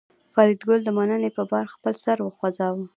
فریدګل 0.33 0.79
د 0.83 0.89
مننې 0.97 1.29
په 1.37 1.43
پار 1.51 1.65
خپل 1.75 1.93
سر 2.03 2.17
وښوراوه 2.21 2.85